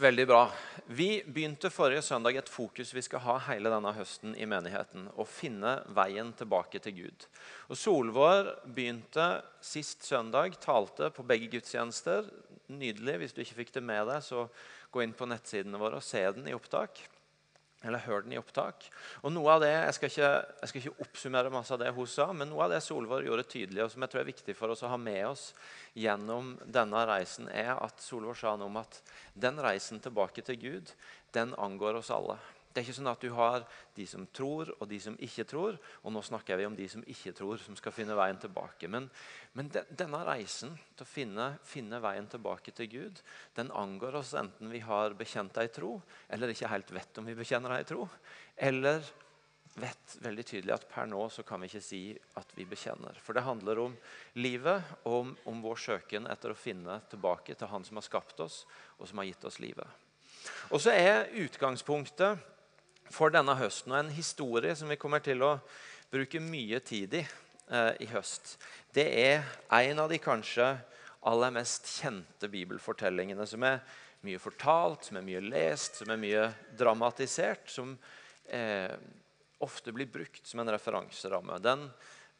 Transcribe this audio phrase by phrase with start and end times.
[0.00, 0.46] Veldig bra.
[0.86, 5.10] Vi begynte forrige søndag et fokus vi skal ha hele denne høsten i menigheten.
[5.12, 7.26] Å finne veien tilbake til Gud.
[7.68, 9.26] Og Solvår begynte
[9.60, 12.32] sist søndag, talte på begge gudstjenester.
[12.72, 13.18] Nydelig.
[13.20, 14.46] Hvis du ikke fikk det med deg, så
[14.88, 17.02] gå inn på nettsidene våre og se den i opptak
[17.82, 18.84] eller hør den i opptak.
[19.24, 20.30] Og noe av det, Jeg skal ikke,
[20.60, 23.48] jeg skal ikke oppsummere masse av det hun sa, men noe av det Solvor gjorde
[23.48, 25.50] tydelig, og som jeg tror er viktig for oss å ha med oss
[25.96, 29.00] gjennom denne reisen, er at Solvor sa noe om at
[29.34, 30.94] den reisen tilbake til Gud
[31.32, 32.36] den angår oss alle.
[32.70, 33.64] Det er ikke sånn at du har
[33.96, 35.78] de som tror, og de som ikke tror.
[36.04, 38.86] Og nå snakker vi om de som ikke tror, som skal finne veien tilbake.
[38.86, 39.08] Men,
[39.58, 43.22] men de, denne reisen til å finne, finne, veien tilbake til Gud,
[43.58, 45.96] den angår oss enten vi har bekjent ei tro,
[46.30, 48.06] eller ikke helt vet om vi bekjenner ei tro,
[48.54, 49.02] eller
[49.80, 52.02] vet veldig tydelig at per nå så kan vi ikke si
[52.38, 53.18] at vi bekjenner.
[53.22, 53.96] For det handler om
[54.38, 58.40] livet og om, om vår søken etter å finne tilbake til Han som har skapt
[58.46, 58.62] oss,
[58.98, 59.86] og som har gitt oss livet.
[60.70, 62.38] Og så er utgangspunktet
[63.10, 63.92] for denne høsten.
[63.92, 65.56] Og en historie som vi kommer til å
[66.10, 68.56] bruke mye tid i eh, i høst,
[68.94, 69.44] det er
[69.80, 70.72] en av de kanskje
[71.26, 73.46] aller mest kjente bibelfortellingene.
[73.46, 73.82] Som er
[74.26, 76.46] mye fortalt, som er mye lest, som er mye
[76.78, 77.68] dramatisert.
[77.70, 77.96] Som
[78.48, 78.94] eh,
[79.60, 81.60] ofte blir brukt som en referanseramme.
[81.62, 81.88] Den,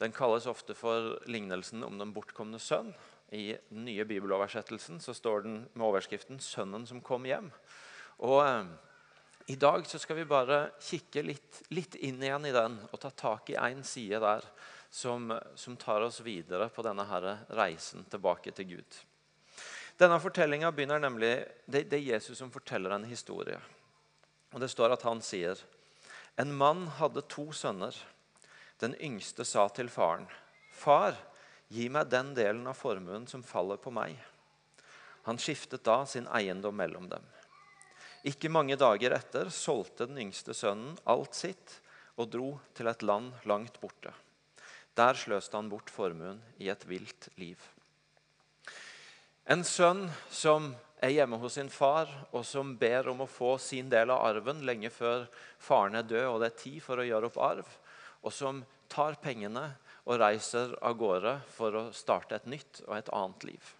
[0.00, 2.94] den, kalles ofte for lignelsen om den bortkomne sønn.
[3.30, 7.52] I den nye bibeloversettelsen så står den med overskriften 'Sønnen som kom hjem'.
[8.18, 8.64] Og eh,
[9.50, 13.48] i dag skal vi bare kikke litt, litt, inn igjen i den og ta tak
[13.50, 14.44] i én side der
[14.94, 15.24] som,
[15.58, 17.26] som, tar oss videre på denne her
[17.58, 18.98] reisen tilbake til Gud.
[19.98, 21.32] Denne fortellinga begynner nemlig
[21.66, 23.58] det, det, er Jesus som forteller en historie.
[24.54, 25.58] Og Det står at han sier
[26.38, 27.98] en mann hadde to sønner.
[28.78, 30.30] Den yngste sa til faren,
[30.70, 31.18] 'Far,
[31.68, 34.14] gi meg den delen av formuen som faller på meg.'
[35.26, 37.26] Han skiftet da sin eiendom mellom dem.
[38.26, 41.78] Ikke mange dager etter solgte den yngste sønnen alt sitt
[42.20, 44.12] og dro til et land langt borte.
[44.98, 47.60] Der sløste han bort formuen i et vilt liv.
[49.50, 53.88] En sønn som er hjemme hos sin far, og som ber om å få sin
[53.88, 55.24] del av arven lenge før
[55.58, 57.72] faren er død og det er tid for å gjøre opp arv,
[58.20, 58.60] og som
[58.92, 59.70] tar pengene
[60.04, 63.76] og reiser av gårde for å starte et nytt og et annet liv.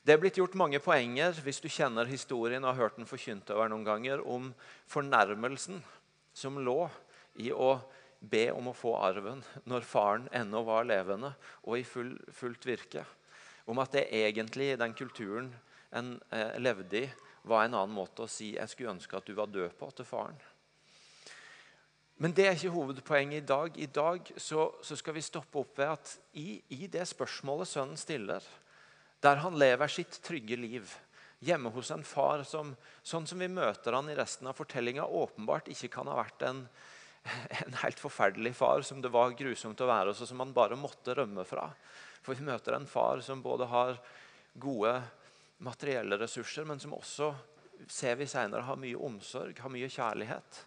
[0.00, 3.50] Det er blitt gjort mange poenger hvis du kjenner historien og har hørt den forkynt
[3.52, 4.52] over noen ganger, om
[4.88, 5.82] fornærmelsen
[6.32, 6.86] som lå
[7.40, 7.74] i å
[8.20, 11.34] be om å få arven når faren ennå var levende
[11.66, 13.04] og i full, fullt virke.
[13.68, 15.50] Om at det egentlig i den kulturen
[15.92, 17.10] en eh, levde i,
[17.42, 20.04] var en annen måte å si 'jeg skulle ønske at du var død på' til
[20.04, 20.40] faren.
[22.16, 23.78] Men det er ikke hovedpoenget i dag.
[23.78, 27.96] I dag så, så skal vi stoppe opp ved at i, i det spørsmålet sønnen
[27.96, 28.44] stiller,
[29.20, 30.92] der han lever sitt trygge liv
[31.40, 35.70] hjemme hos en far som sånn som vi møter han i resten av fortellinga, åpenbart
[35.72, 36.64] ikke kan ha vært en,
[37.64, 40.78] en, helt forferdelig far som det var grusomt å være hos, og som han bare
[40.80, 41.70] måtte rømme fra.
[42.20, 43.96] For vi møter en far som både har
[44.60, 44.98] gode
[45.64, 47.32] materielle ressurser, men som også
[47.88, 50.64] ser vi senere, har mye omsorg, har mye kjærlighet.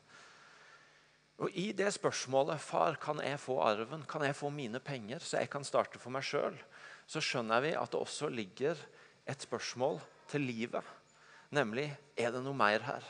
[1.43, 5.41] Og I det spørsmålet far, kan jeg få arven, kan jeg få mine penger, så
[5.41, 6.57] jeg kan starte for meg sjøl,
[7.07, 8.79] så skjønner vi at det også ligger
[9.29, 9.99] et spørsmål
[10.31, 10.83] til livet.
[11.53, 13.05] Nemlig er det noe mer her?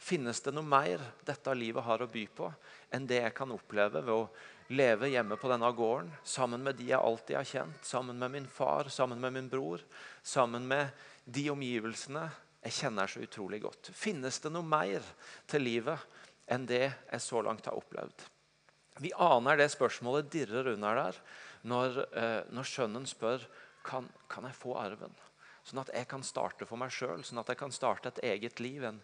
[0.00, 2.48] Finnes det noe mer dette livet har å by på,
[2.92, 4.28] enn det jeg kan oppleve ved å
[4.72, 8.48] leve hjemme på denne gården sammen med de jeg alltid har kjent, sammen med min
[8.48, 9.82] far, sammen med min bror,
[10.22, 10.88] sammen med
[11.24, 12.24] de omgivelsene
[12.60, 13.92] jeg kjenner så utrolig godt?
[13.96, 15.04] Finnes det noe mer
[15.50, 16.08] til livet
[16.50, 18.24] enn det jeg så langt har opplevd?
[19.00, 21.20] Vi aner det spørsmålet dirrer under der
[21.62, 23.44] når, eh, når sønnen spør
[23.84, 25.14] kan, kan jeg få arven.
[25.66, 28.60] Sånn at jeg kan starte for meg sjøl, sånn at jeg kan starte et eget
[28.64, 29.00] liv, en,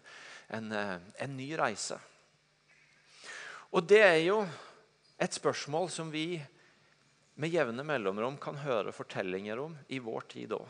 [0.53, 1.99] en, eh, en, ny reise.
[3.71, 4.41] Og det er jo
[5.21, 6.39] et spørsmål som vi
[7.37, 10.65] med jevne mellomrom kan høre fortellinger om i vår tid òg.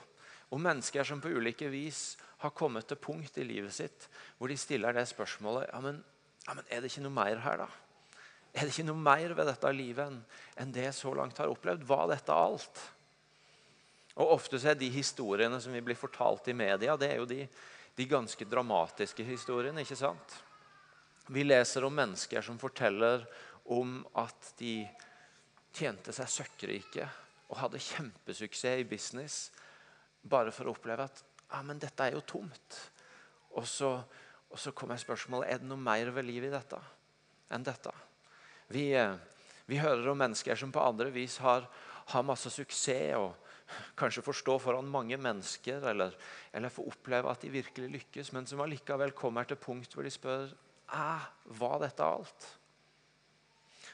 [0.52, 4.56] Om mennesker som på ulike vis har kommet til punkt i livet sitt hvor de
[4.60, 6.00] stiller det spørsmålet ja, men,
[6.46, 7.68] ja, men er det ikke noe mer her, da?
[8.58, 11.84] Er det ikke noe mer ved dette livet enn det jeg så langt har opplevd?
[11.86, 12.80] Var dette alt?
[14.18, 17.44] Og Ofte er de historiene som vi blir fortalt i media, det er jo de,
[17.94, 19.84] de ganske dramatiske historiene.
[19.86, 20.40] ikke sant?
[21.30, 23.28] Vi leser om mennesker som forteller
[23.78, 24.88] om at de
[25.76, 27.06] tjente seg søkkrike
[27.52, 29.40] og hadde kjempesuksess i business
[30.26, 31.22] bare for å oppleve at
[31.52, 32.82] ja, men dette er jo tomt.
[33.54, 33.94] Og så,
[34.50, 36.82] og så kommer spørsmålet er det noe mer ved livet i dette
[37.54, 37.94] enn dette.
[38.68, 39.16] Vi, eh,
[39.66, 41.68] vi, hører om mennesker som på andre vis har,
[42.12, 43.34] har masse suksess og
[44.00, 46.14] kanskje får stå foran mange mennesker eller,
[46.56, 50.12] eller får oppleve at de virkelig lykkes, men som allikevel kommer til punkt hvor de
[50.14, 50.54] spør
[51.60, 52.48] var dette alt.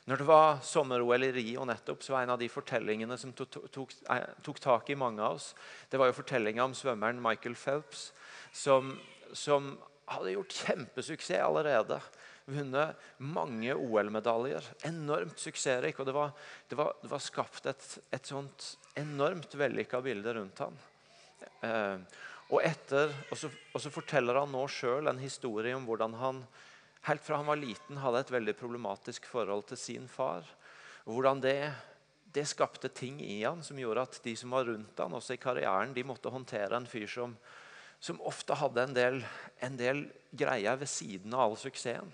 [0.06, 3.56] Når det var sommer-OL i Rio nettopp, så var en av de fortellingene som tok,
[3.72, 5.54] tok, eh, tok, tak i mange av oss,
[5.90, 8.10] det var jo fortellinga om svømmeren Michael Phelps,
[8.52, 8.98] som,
[9.32, 9.78] som
[10.12, 12.02] hadde gjort kjempesuksess allerede.
[12.46, 14.66] Vunnet mange OL-medaljer.
[14.90, 16.00] Enormt suksessrik.
[16.00, 16.34] Og det var,
[16.68, 20.76] det var, det var skapt et, et, sånt enormt vellykka bilde rundt ham.
[21.64, 22.04] Eh,
[22.50, 26.44] og, etter, og, så, og så forteller han nå sjøl en historie om hvordan han
[27.08, 30.46] helt fra han var liten hadde et veldig problematisk forhold til sin far.
[31.04, 31.58] Og hvordan det,
[32.36, 35.42] det skapte ting i han som gjorde at de som var rundt han, også i
[35.42, 37.36] karrieren, de måtte håndtere en fyr som,
[38.00, 39.24] som ofte hadde en del,
[39.64, 42.12] en del greier ved siden av all suksessen.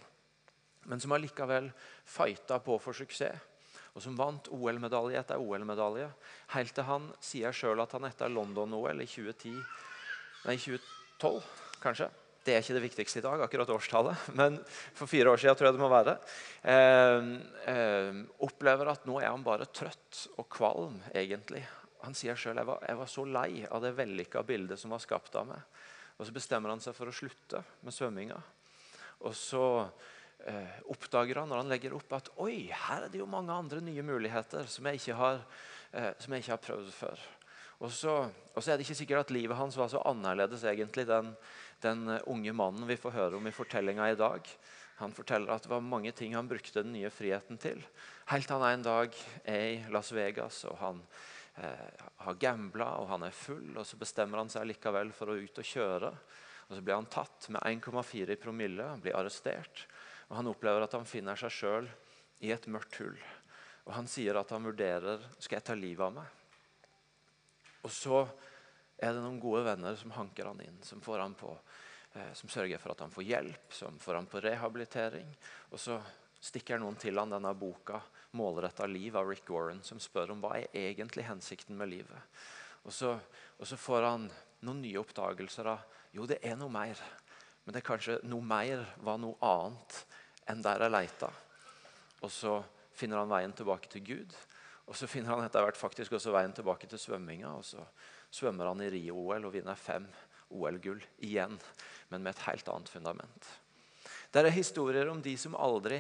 [0.88, 1.72] Men som allikevel
[2.08, 3.48] fighta på for suksess.
[3.98, 6.08] Og som vant OL-medalje etter OL-medalje.
[6.54, 9.56] Helt til han sier sjøl at han etter London-OL i 2010,
[10.46, 11.42] nei, 2012
[11.82, 12.08] kanskje,
[12.46, 14.56] det er ikke det viktigste i dag, akkurat årstallet, men
[14.96, 16.16] for fire år siden tror jeg det må være.
[16.64, 17.28] Eh,
[17.74, 21.66] eh, opplever at nå er han bare trøtt og kvalm, egentlig.
[22.06, 25.36] Han sier sjøl jeg, jeg var så lei av det vellykka bildet som var skapt
[25.36, 25.82] av meg.
[26.20, 28.40] Og Så bestemmer han seg for å slutte med svømminga.
[29.28, 29.64] Og så
[30.90, 34.04] oppdager han når han legger opp at oi, her er det jo mange andre nye
[34.06, 35.42] muligheter som jeg ikke har,
[35.92, 37.26] eh, som jeg ikke har prøvd før.
[37.80, 41.06] Og så, og så, er det ikke sikkert at livet hans var så annerledes egentlig
[41.08, 41.32] den,
[41.84, 44.48] den eh, unge mannen vi får høre om i fortellinga i dag.
[45.00, 47.80] Han forteller at det var mange ting han brukte den nye friheten til.
[48.32, 49.16] Helt til han en dag
[49.48, 51.00] er i Las Vegas og han
[51.56, 53.78] eh, har gambla og han er full.
[53.78, 56.12] og Så bestemmer han seg likevel for å ut og kjøre.
[56.68, 58.92] Og Så blir han tatt med 1,4 i promille.
[58.92, 59.88] Han blir arrestert.
[60.30, 61.90] Og Han opplever at han finner seg sjøl
[62.46, 63.18] i et mørkt hull.
[63.88, 66.36] Og Han sier at han vurderer skal jeg ta livet av meg.
[67.82, 68.22] Og så
[69.00, 71.54] er det noen gode venner som hanker han inn, som, får han på,
[72.14, 75.30] eh, som sørger for at han får hjelp, som får han på rehabilitering.
[75.72, 75.98] Og så
[76.44, 80.60] stikker noen til han denne boka 'Målretta liv' av Rick Warren, som spør om hva
[80.60, 82.44] er egentlig hensikten med livet.
[82.86, 83.18] Og så,
[83.58, 84.30] og så får han
[84.62, 85.80] noen nye oppdagelser av
[86.14, 87.00] jo, det er noe mer.
[87.66, 90.06] Men det er kanskje noe mer var noe annet
[90.50, 91.30] enn der jeg leita.
[92.26, 92.60] Og så
[92.96, 94.36] finner han veien tilbake til Gud.
[94.90, 97.54] Og så finner han etter hvert faktisk også veien tilbake til svømminga.
[97.60, 97.84] Og så
[98.34, 100.08] svømmer han i Rio-OL og vinner fem
[100.50, 101.60] OL-gull igjen,
[102.10, 103.50] men med et helt annet fundament.
[104.34, 106.00] Det er historier om de som aldri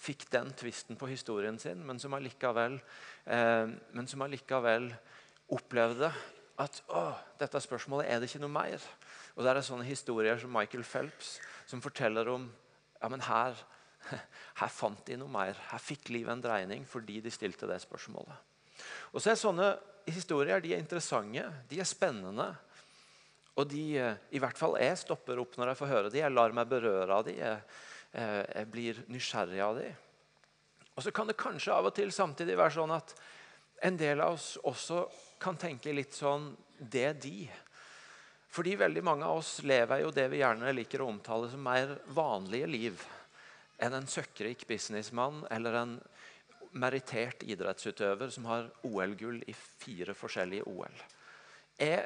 [0.00, 2.78] fikk den tvisten på historien sin, men som allikevel,
[3.24, 4.88] eh, men som allikevel
[5.52, 6.12] opplevde
[6.60, 7.10] at å,
[7.40, 8.84] dette spørsmålet er det ikke noe mer.
[9.36, 12.48] Og Det er sånne historier som Michael Phelps, som forteller om
[13.00, 13.58] ja, men her,
[14.60, 15.58] her fant de noe mer.
[15.70, 18.48] Her fikk livet en dreining fordi de stilte det spørsmålet.
[19.12, 19.70] Og så er sånne
[20.10, 22.48] historier de er interessante, de er spennende.
[23.58, 26.22] Og de, eh, i hvert fall jeg stopper opp når jeg får høre de.
[26.22, 27.36] Jeg lar meg berøre av de.
[27.36, 27.64] Jeg,
[28.12, 29.90] eh, jeg blir nysgjerrig av de.
[30.96, 33.14] Og så kan det kanskje av og til samtidig være sånn at
[33.86, 35.04] en del av oss også
[35.40, 36.50] kan tenke litt sånn
[36.80, 37.48] Det er de.
[38.50, 41.94] Fordi veldig mange av oss lever jo det vi gjerne liker å omtale som mer
[42.16, 43.04] vanlige liv
[43.80, 45.92] enn en søkkrik businessmann eller en
[46.72, 50.98] merittert idrettsutøver som har OL-gull i fire forskjellige OL.
[51.80, 52.02] Jeg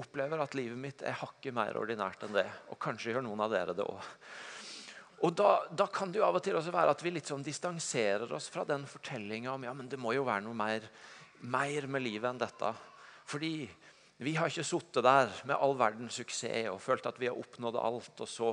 [0.00, 2.46] opplever at livet mitt er hakket mer ordinært enn det.
[2.72, 4.08] Og kanskje gjør noen av dere det òg.
[5.26, 7.44] Og da, da, kan det jo av og til også være at vi litt sånn
[7.44, 10.86] distanserer oss fra den fortellinga om ja, men det må jo være noe mer,
[11.44, 12.70] mer med livet enn dette.
[13.28, 13.52] Fordi
[14.20, 17.78] vi har ikke sittet der med all verdens suksess og følt at vi har oppnådd
[17.80, 18.20] alt.
[18.20, 18.50] Og så,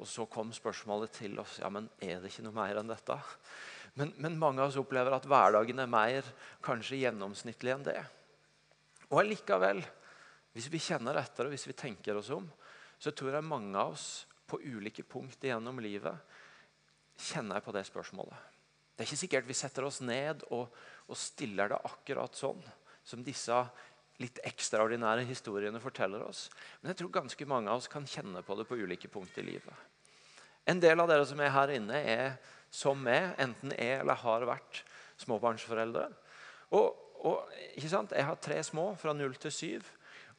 [0.00, 3.18] og så kom spørsmålet til oss ja, men er det ikke noe mer enn dette.
[4.00, 6.30] Men, men, mange av oss opplever at hverdagen er mer
[6.64, 7.98] kanskje gjennomsnittlig enn det.
[9.10, 9.82] Og allikevel,
[10.56, 12.46] hvis vi kjenner etter og hvis vi tenker oss om,
[12.96, 14.08] så tror jeg mange av oss
[14.48, 16.16] på ulike punkt gjennom livet
[17.20, 18.48] kjenner på det spørsmålet.
[18.96, 20.72] Det er ikke sikkert vi setter oss ned og,
[21.08, 22.64] og stiller det akkurat sånn
[23.04, 23.56] som disse
[24.20, 26.48] litt ekstraordinære historiene forteller oss.
[26.80, 29.46] Men jeg tror ganske mange av oss kan kjenne på det på ulike punkt i
[29.46, 29.86] livet.
[30.68, 32.34] En del av dere som er her inne, er
[32.70, 34.82] som meg, enten er eller har vært
[35.20, 36.10] småbarnsforeldre.
[36.76, 36.92] Og,
[37.24, 39.88] og, Jeg har tre små, fra null til syv.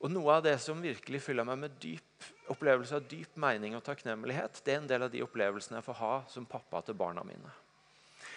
[0.02, 3.84] Og Noe av det som virkelig fyller meg med dyp opplevelse av dyp mening og
[3.86, 7.24] takknemlighet, det er en del av de opplevelsene jeg får ha som pappa til barna
[7.24, 7.54] mine.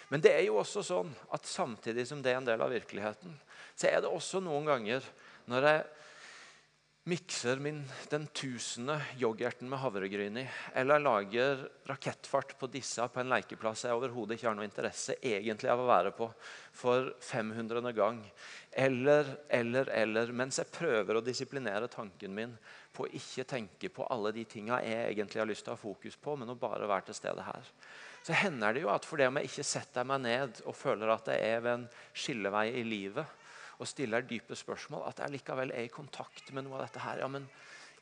[0.09, 3.33] Men det er jo også sånn at samtidig som det er en del av virkeligheten,
[3.75, 5.05] så er det også noen ganger
[5.51, 5.83] når jeg
[7.05, 13.29] mikser min, den tusende yoghurten med havregryn i, eller lager rakettfart på disse på en
[13.29, 16.31] lekeplass jeg overhodet ikke har noe interesse egentlig av å være på,
[16.73, 17.91] for 500.
[17.93, 18.23] gang,
[18.71, 22.57] eller, eller, eller, mens jeg prøver å disiplinere tanken min
[22.95, 25.83] på å ikke tenke på alle de tinga jeg egentlig har lyst til å ha
[25.85, 27.73] fokus på, men å bare være til stede her.
[28.25, 31.29] Så hender det jo at fordi om jeg ikke setter meg ned og føler at
[31.29, 33.44] jeg er ved en skillevei i livet,
[33.79, 37.21] og stiller dype spørsmål, at jeg likevel er i kontakt med noe av dette her.
[37.23, 37.47] Ja, men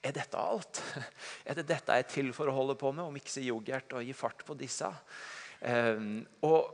[0.04, 0.82] er dette alt?
[1.50, 3.06] Er det dette jeg er til for å holde på med?
[3.06, 4.90] Å mikse yoghurt og gi fart på disse?
[5.64, 6.74] Um, og,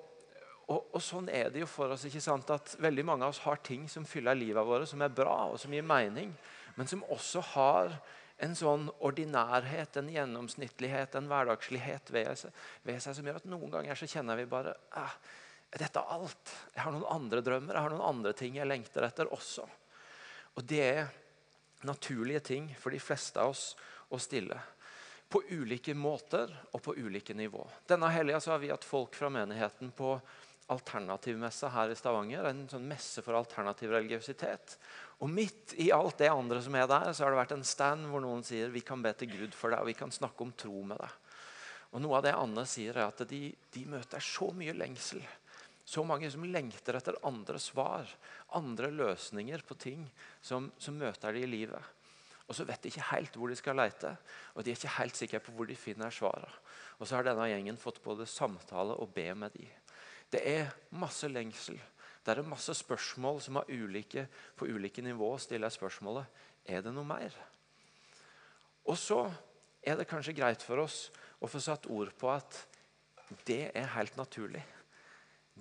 [0.65, 2.07] og, og, sånn er det jo for oss.
[2.09, 2.49] ikke sant?
[2.49, 5.59] At Veldig mange av oss har ting som fyller livet vårt, som er bra og
[5.61, 6.33] som gir mening,
[6.77, 7.93] men som også har
[8.39, 13.73] en sånn ordinærhet, en gjennomsnittlighet, en hverdagslighet ved seg, ved seg som gjør at noen
[13.73, 15.15] ganger så kjenner vi bare eh,
[15.77, 16.55] er alt?
[16.73, 19.67] Jeg har noen andre drømmer, jeg har noen andre ting jeg lengter etter også.
[20.57, 21.11] Og det er
[21.87, 23.75] naturlige ting for de fleste av oss
[24.09, 24.57] å stille.
[25.29, 27.61] På ulike måter og på ulike nivå.
[27.87, 30.15] Denne helga har vi hatt folk fra menigheten på
[30.69, 32.49] alternativmesse her i Stavanger.
[32.49, 34.75] En sånn messe for alternativ religiøsitet.
[35.21, 38.09] Og midt i alt det andre som er der, så har det vært en stand
[38.09, 40.53] hvor noen sier vi kan be til Gud for deg, og vi kan snakke om
[40.57, 41.17] tro med deg.
[41.89, 45.23] Og Noe av det Anne sier, er at de, de møter så mye lengsel
[45.89, 48.09] så mange som lengter etter andre svar,
[48.53, 50.03] andre løsninger på ting
[50.41, 51.81] som, som møter de i livet.
[52.45, 54.11] Og så vet de ikke helt hvor de skal lete,
[54.53, 56.51] og de er ikke helt sikre på hvor de finner svarene.
[56.99, 59.65] Og så har denne gjengen fått både samtale og be med de.
[60.29, 61.77] Det er masse lengsel.
[62.21, 64.27] Det er masse spørsmål som har ulike,
[64.57, 67.33] på ulike nivå stiller spørsmålet er det noe mer.
[68.85, 69.23] Og så
[69.81, 71.07] er det kanskje greit for oss
[71.41, 72.65] å få satt ord på at
[73.47, 74.61] det er helt naturlig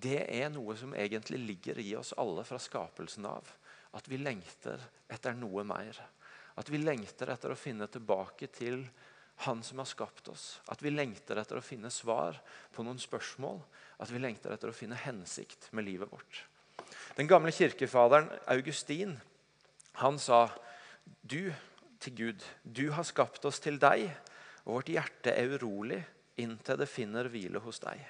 [0.03, 3.49] det er noe som egentlig ligger i oss alle fra skapelsen av.
[3.97, 5.97] At vi lengter etter noe mer.
[6.59, 8.89] At vi lengter etter å finne tilbake til
[9.47, 10.59] Han som har skapt oss.
[10.67, 12.41] At vi lengter etter å finne svar
[12.75, 13.61] på noen spørsmål.
[14.03, 16.41] At vi lengter etter å finne hensikt med livet vårt.
[17.15, 19.15] Den gamle kirkefaderen Augustin
[20.03, 20.49] han sa
[21.23, 21.53] du
[22.03, 24.09] til Gud, du har skapt oss til deg,
[24.67, 26.03] og vårt hjerte er urolig
[26.39, 28.03] inntil det finner hvile hos deg.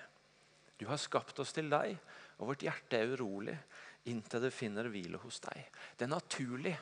[0.78, 1.97] Du har skapt oss til deg,
[2.38, 3.56] og vårt hjerte er urolig
[4.08, 5.66] inntil det finner hvile hos deg.
[5.99, 6.75] Det er naturlig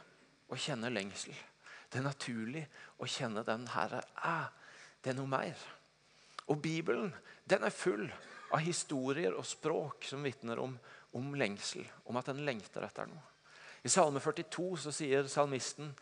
[0.52, 1.34] å kjenne lengsel.
[1.90, 2.64] Det er naturlig
[3.00, 4.50] å kjenne den herre ah,
[5.00, 5.56] Det er noe mer.
[6.50, 7.12] Og Bibelen
[7.46, 8.04] den er full
[8.50, 10.76] av historier og språk som vitner om,
[11.18, 13.22] om lengsel, om at en lengter etter noe.
[13.86, 15.92] I Salme 42 så sier salmisten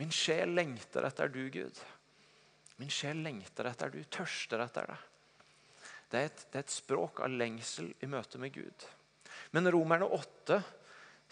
[0.00, 1.76] Min sjel lengter etter du, Gud.
[2.80, 5.02] Min sjel lengter etter du, tørster etter deg.
[6.14, 8.84] Det er, et, det er et språk av lengsel i møte med Gud.
[9.50, 10.60] Men Romerne 8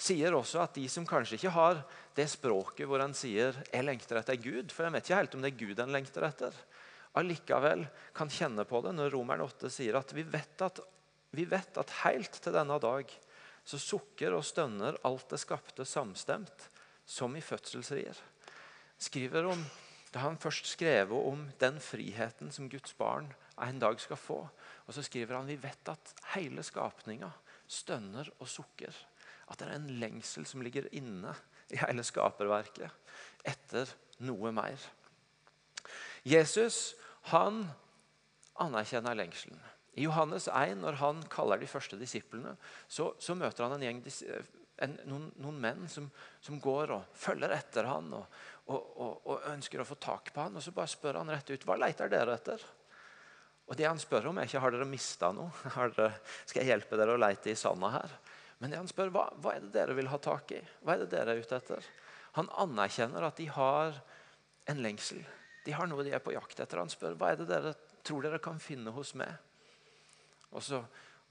[0.03, 1.85] sier også at de som kanskje ikke har
[2.17, 5.45] det språket hvor han sier 'jeg lengter etter Gud', for jeg vet ikke helt om
[5.45, 6.57] det er Gud han lengter etter,
[7.15, 7.85] allikevel
[8.17, 10.81] kan kjenne på det når Romerne 8 sier at vi vet at,
[11.31, 13.07] vi vet at helt til denne dag
[13.63, 16.69] så sukker og stønner alt det skapte samstemt,
[17.07, 18.19] som i fødselsrier.
[18.99, 19.63] Skriver om,
[20.13, 23.31] Da han først skrev om den friheten som Guds barn
[23.63, 24.41] en dag skal få,
[24.87, 27.31] og så skriver han vi vet at hele skapninga
[27.71, 28.93] stønner og sukker.
[29.49, 31.35] At det er en lengsel som ligger inne
[31.73, 32.91] i hele skaperverket
[33.49, 33.91] etter
[34.27, 34.81] noe mer.
[36.29, 36.95] Jesus
[37.33, 37.65] han
[38.61, 39.61] anerkjenner lengselen.
[39.93, 42.55] I Johannes 1, når han kaller de første disiplene,
[42.89, 44.01] så, så møter han en gjeng,
[44.83, 46.09] en, noen, noen, menn som,
[46.43, 50.43] som, går og følger etter han og, og, og, og, ønsker å få tak på
[50.43, 50.59] han.
[50.59, 52.65] Og Så bare spør han rett ut hva leter dere etter.
[53.71, 55.53] Og det han spør om, er ikke har dere mista noe.
[55.97, 56.11] Dere,
[56.45, 58.17] skal jeg hjelpe dere å leite i sanda her?
[58.59, 60.59] Men det han spør, hva, hva er det dere vil ha tak i?
[60.83, 61.87] Hva er det dere er ute etter?
[62.37, 63.97] Han anerkjenner at de har
[64.71, 65.23] en lengsel.
[65.65, 66.83] De har noe de er på jakt etter.
[66.83, 67.73] Han spør hva er det dere
[68.03, 69.31] tror dere kan finne hos meg.
[70.53, 70.83] Og så,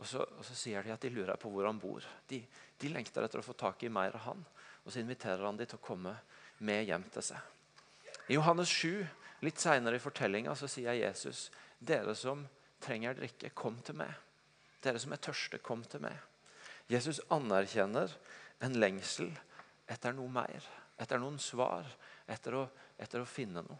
[0.01, 2.05] og så, og så sier de at de lurer på hvor han bor.
[2.29, 2.39] De,
[2.81, 4.39] de, lengter etter å få tak i mer av han.
[4.81, 6.15] Og så inviterer han de til å komme
[6.65, 7.51] med hjem til seg.
[8.25, 9.05] I Johannes 7,
[9.45, 12.47] litt seinere i fortellinga, sier Jesus dere som
[12.81, 14.09] trenger drikke, kom til meg.
[14.81, 16.17] Dere som er tørste, kom til meg.
[16.89, 18.09] Jesus anerkjenner
[18.65, 19.29] en lengsel
[19.91, 20.65] etter noe mer,
[21.01, 21.85] etter noen svar,
[22.25, 22.65] etter å,
[22.97, 23.79] etter å finne noe.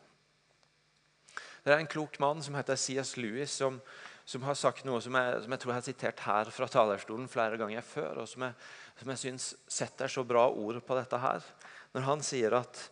[1.62, 3.16] Det er en klok mann som heter C.S.
[3.22, 3.78] Lewis, som,
[4.26, 7.30] som, har sagt noe som jeg, som jeg, tror jeg har sitert her fra talerstolen
[7.32, 8.58] flere ganger før, og som jeg,
[9.02, 11.46] som jeg syns setter så bra ord på dette her.
[11.96, 12.84] Når han sier at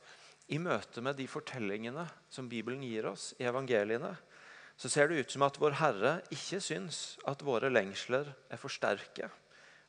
[0.49, 4.15] i møte med de fortellingene som Bibelen gir oss i evangeliene,
[4.79, 8.71] så ser det ut som at vår Herre ikke syns at våre lengsler er for
[8.71, 9.27] sterke,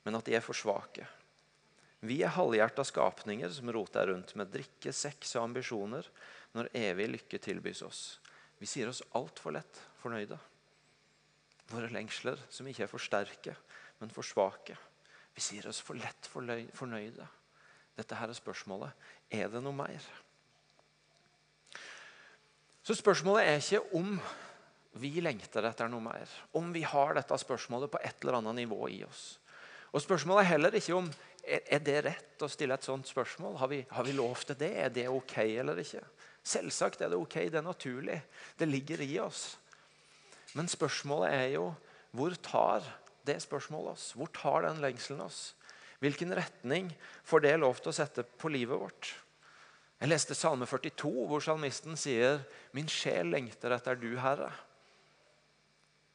[0.05, 1.07] men at de er for svake.
[2.01, 6.07] Vi er halvhjerta skapninger som roter rundt med drikke, sex og ambisjoner
[6.57, 8.03] når evig lykke tilbys oss.
[8.59, 10.39] Vi sier oss altfor lett fornøyde.
[11.71, 13.55] Våre lengsler som ikke er for sterke,
[14.01, 14.77] men for svake.
[15.37, 17.27] Vi sier oss for lett fornøyde.
[17.99, 19.09] Dette her er spørsmålet.
[19.31, 20.07] Er det noe mer?
[22.83, 24.17] Så spørsmålet er ikke om
[24.99, 26.31] vi lengter etter noe mer.
[26.59, 29.37] Om vi har dette spørsmålet på et eller annet nivå i oss.
[29.91, 31.09] Og Spørsmålet er heller ikke om
[31.51, 33.57] er det rett å stille et sånt spørsmål.
[33.59, 34.71] Har vi, har vi lov til det?
[34.79, 36.03] Er det ok eller ikke?
[36.47, 37.37] Selvsagt er det ok.
[37.51, 38.21] Det er naturlig.
[38.59, 39.57] Det ligger i oss.
[40.59, 41.71] Men spørsmålet er jo
[42.17, 42.87] hvor tar
[43.27, 44.07] det spørsmålet oss?
[44.19, 45.55] Hvor tar den lengselen oss?
[46.01, 46.89] Hvilken retning
[47.29, 49.13] får det lov til å sette på livet vårt?
[50.01, 52.41] Jeg leste Salme 42, hvor salmisten sier,
[52.73, 54.53] 'Min sjel lengter etter du, Herre'.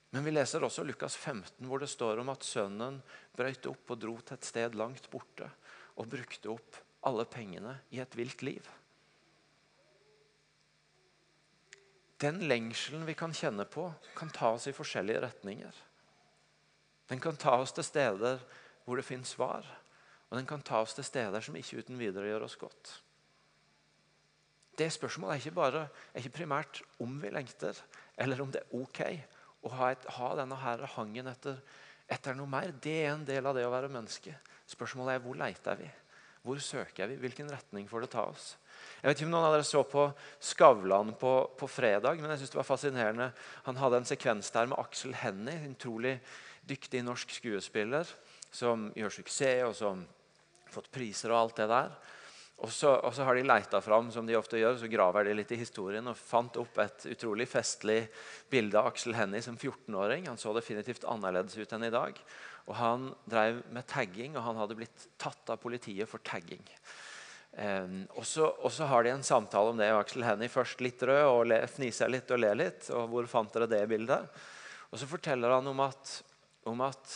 [0.10, 3.02] Men vi leser også Lukas 15, hvor det står om at sønnen
[3.36, 5.50] brøyte opp og dro til et sted langt borte
[6.00, 8.64] og brukte opp alle pengene i et vilt liv.
[12.22, 15.82] Den lengselen vi kan kjenne på, kan ta oss i forskjellige retninger.
[17.10, 18.40] Den kan ta oss til steder
[18.86, 19.66] hvor det finnes svar,
[20.30, 22.94] og den kan ta oss til steder som ikke uten videre gjør oss godt.
[24.76, 27.78] Det spørsmålet er ikke, bare, er ikke primært om vi lengter,
[28.18, 29.02] eller om det er ok
[29.66, 31.62] å ha, et, ha denne her hangen etter,
[32.12, 32.74] etter, noe mer.
[32.84, 34.36] Det er en del av det å være menneske.
[34.70, 35.88] Spørsmålet er hvor leter vi?
[36.46, 37.18] Hvor søker vi?
[37.22, 38.54] Hvilken retning får det ta oss?
[39.02, 40.08] Jeg vet ikke om noen av dere så på
[40.42, 43.30] Skavlan på, på fredag, men jeg synes det var fascinerende.
[43.68, 46.18] Han hadde en sekvens der med Aksel Hennie, en utrolig
[46.66, 48.10] dyktig norsk skuespiller
[48.56, 50.04] som gjør suksess, og som
[50.66, 51.96] har fått priser og alt det der.
[52.64, 55.34] Og så, og så, har de leita fram som de ofte gjør, så graver de
[55.36, 58.06] litt i historien og fant opp et utrolig festlig
[58.52, 60.30] bilde av Aksel Hennie som 14-åring.
[60.30, 62.22] Han så definitivt annerledes ut enn i dag.
[62.66, 66.64] Og Han drev med tagging, og han hadde blitt tatt av politiet for tagging.
[67.56, 69.88] Og, så, har de en samtale om det.
[69.94, 72.90] og Aksel Hennie først litt rød og le, fniser litt og ler litt.
[72.92, 74.42] og Hvor fant dere det bildet?
[74.92, 76.18] Og Så forteller han om at,
[76.68, 77.16] om at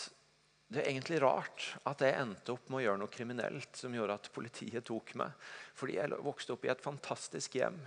[0.70, 4.20] det er egentlig rart at jeg endte opp med å gjøre noe kriminelt som gjorde
[4.20, 5.34] at politiet tok meg.
[5.76, 7.80] Fordi jeg vokste opp i et fantastisk hjem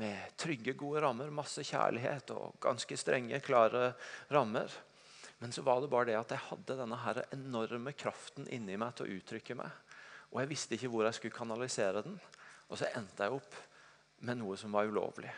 [0.00, 3.94] med trygge, gode rammer, masse kjærlighet og ganske strenge, klare
[4.30, 4.70] rammer.
[5.40, 8.94] Men så var det bare det at jeg hadde denne her enorme kraften inni meg
[8.96, 9.89] til å uttrykke meg.
[10.30, 12.18] Og jeg visste ikke hvor jeg skulle kanalisere den.
[12.70, 13.56] Og så endte jeg opp
[14.26, 15.30] med noe som var ulovlig.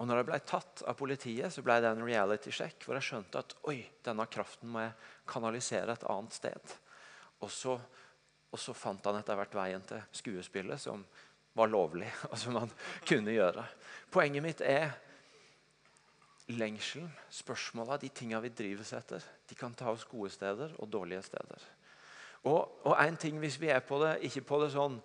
[0.00, 3.42] Og når jeg ble tatt av politiet, så ble det en reality-sjekk hvor jeg skjønte
[3.42, 4.94] at oi, denne kraften må jeg
[5.28, 6.72] kanalisere et annet sted.
[7.44, 7.74] Og så,
[8.48, 11.04] og så fant han etter hvert veien til skuespillet, som
[11.52, 12.72] var lovlig, og som han
[13.04, 13.66] kunne gjøre.
[14.14, 14.94] Poenget mitt er
[16.50, 19.24] lengselen, spørsmåla, de tinga vi drives etter.
[19.46, 21.68] De kan ta oss gode steder og dårlige steder.
[22.48, 25.00] Og, og en ting hvis vi er på det, ikke på det sånn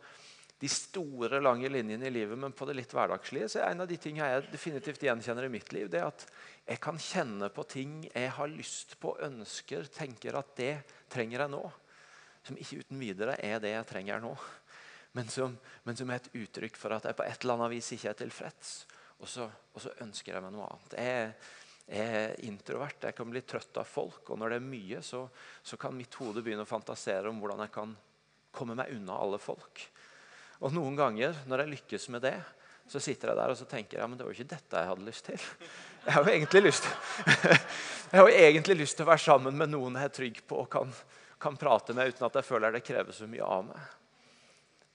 [0.61, 3.89] de store, lange linjene i livet, men på det litt hverdagslige, så er en av
[3.89, 6.23] de tingene jeg definitivt gjenkjenner i mitt liv, det at
[6.65, 10.75] jeg kan kjenne på ting jeg har lyst på, ønsker, tenker at det
[11.11, 11.63] trenger jeg nå.
[12.45, 14.31] Som ikke uten videre er det jeg trenger nå.
[15.15, 17.91] Men som, men som er et uttrykk for at jeg på et eller annet vis
[17.95, 18.73] ikke er tilfreds.
[19.19, 20.97] Og så, og så ønsker jeg meg noe annet.
[20.99, 21.29] Jeg
[21.87, 24.23] er introvert, jeg kan bli trøtt av folk.
[24.29, 25.25] Og når det er mye, så,
[25.61, 27.95] så kan mitt hode begynne å fantasere om hvordan jeg kan
[28.55, 29.83] komme meg unna alle folk.
[30.63, 32.37] Og noen ganger når jeg lykkes med det,
[32.87, 34.89] så sitter jeg der og så tenker ja, men det var jo ikke dette jeg
[34.91, 35.45] hadde lyst til.
[36.05, 36.87] Jeg har jo egentlig lyst,
[38.11, 40.59] jeg har jo egentlig lyst til å være sammen med noen jeg er trygg på
[40.61, 40.91] og kan,
[41.41, 43.87] kan prate med uten at jeg føler det krever så mye av meg.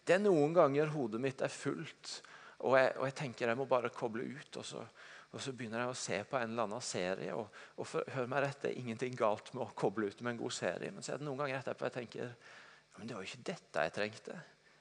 [0.07, 2.15] Det er noen ganger hodet mitt er fullt,
[2.63, 4.61] og jeg, og jeg tenker jeg må bare koble ut.
[4.63, 4.85] og så,
[5.31, 7.35] og så begynner jeg å se på en eller annen serie.
[7.39, 10.35] Og, og for, hør meg rett, det er ingenting galt med å koble ut med
[10.35, 10.91] en god serie.
[10.91, 13.47] Men så er det noen ganger etterpå jeg tenker ja, men det var jo ikke
[13.53, 14.41] dette jeg trengte.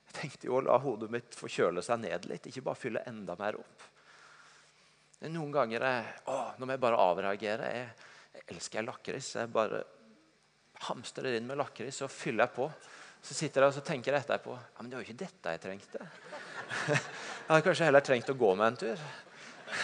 [0.10, 3.06] Jeg tenkte jo å la hodet mitt få kjøle seg ned litt, ikke bare fylle
[3.12, 3.86] enda mer opp.
[5.20, 7.70] Men Noen ganger jeg, å, Nå må jeg bare avreagere.
[7.76, 9.34] Jeg, jeg elsker lakris.
[9.38, 9.84] Jeg bare
[10.88, 12.70] hamstrer inn med lakris og fyller jeg på.
[13.22, 15.64] Så sitter jeg og tenker jeg etterpå ja, men det var jo ikke dette jeg
[15.68, 16.06] trengte.
[17.50, 19.00] Jeg hadde kanskje heller trengt å gå med en tur.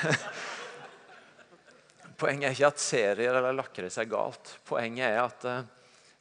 [2.16, 4.54] Poenget er ikke at serier eller lakris er galt.
[4.68, 5.64] Poenget er at uh,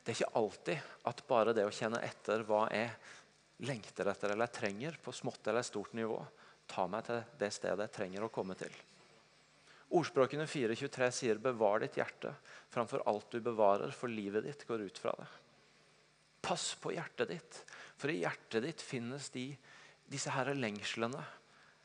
[0.04, 2.90] det er ikke alltid at bare det å kjenne etter hva jeg
[3.64, 6.18] lengter etter eller trenger på smått eller stort nivå,
[6.66, 8.74] tar meg til det stedet jeg trenger å komme til.
[9.94, 12.33] Ordspråkene 4.23 sier 'bevar ditt hjerte
[12.72, 15.28] framfor alt du bevarer', for livet ditt går ut fra det.
[16.42, 17.61] Pass på hjertet ditt,
[17.96, 19.46] for i hjertet ditt finnes de,
[20.11, 21.22] disse her lengslene,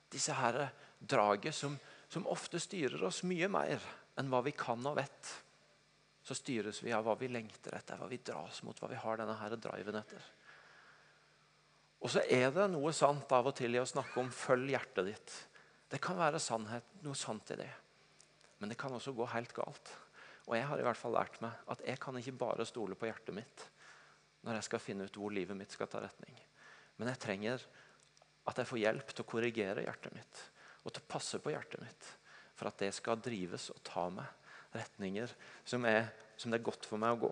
[0.09, 1.77] disse her draget som,
[2.09, 3.83] som ofte styrer oss mye mer
[4.17, 5.31] enn hva vi kan og vet.
[6.25, 9.21] Så styres vi av hva vi lengter etter, hva vi dras mot, hva vi har
[9.21, 10.25] denne her driven etter.
[11.99, 15.05] Og så er det noe sant av og til i å snakke om 'følg hjertet
[15.05, 15.37] ditt'.
[15.89, 17.71] Det kan være sannhet, noe sant i det.
[18.59, 19.89] Men det kan også gå helt galt.
[20.47, 23.05] Og jeg har i hvert fall lært meg at jeg kan ikke bare stole på
[23.05, 23.69] hjertet mitt
[24.43, 26.33] når jeg skal finne ut hvor livet mitt skal ta retning.
[26.97, 27.65] Men jeg trenger
[28.47, 30.49] at jeg får hjelp til å korrigere hjertet mitt
[30.83, 32.09] og til å passe på hjertet mitt
[32.59, 35.31] for at det skal drives og ta meg retninger
[35.67, 37.31] som, er, som det er godt for meg å gå.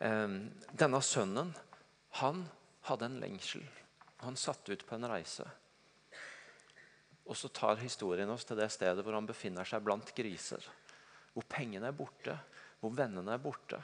[0.00, 1.52] Um, denne sønnen
[2.20, 2.42] han
[2.88, 3.64] hadde en lengsel.
[4.24, 5.46] Han satte ut på en reise.
[7.30, 10.64] Og så tar historien oss til det stedet hvor han befinner seg blant griser.
[11.30, 12.34] Hvor pengene er borte,
[12.80, 13.78] hvor vennene er borte.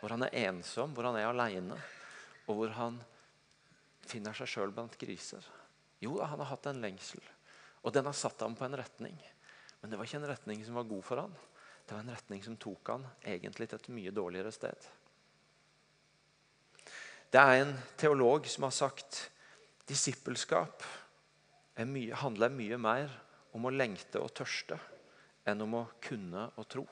[0.00, 1.78] Hvor han er ensom, hvor han er alene.
[2.48, 2.98] Og hvor han
[4.08, 5.44] finner seg sjøl blant griser.
[6.02, 7.22] Jo, han har hatt en lengsel.
[7.84, 9.16] Og den har satt ham på en retning.
[9.80, 11.34] Men det var ikke en retning som var god for han.
[11.86, 14.88] Det var en retning som tok han egentlig til et mye dårligere sted.
[17.28, 19.26] Det er en teolog som har sagt
[19.88, 20.84] disippelskap
[21.86, 23.12] mye, handler mye mer
[23.56, 24.78] om å lengte og tørste
[25.48, 26.84] enn om å kunne og tro.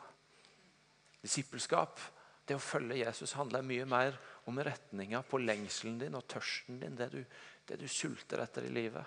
[1.21, 2.01] Disippelskap,
[2.47, 6.97] det å følge Jesus, handler mye mer om retninga på lengselen din og tørsten din,
[6.97, 7.23] det du,
[7.67, 9.05] det du sulter etter i livet,